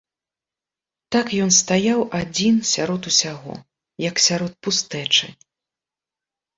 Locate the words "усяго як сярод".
3.13-4.61